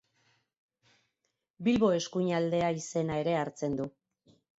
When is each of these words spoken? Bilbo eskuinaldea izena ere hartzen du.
Bilbo 1.67 1.89
eskuinaldea 1.97 2.71
izena 2.79 3.19
ere 3.25 3.37
hartzen 3.43 3.77
du. 3.81 3.87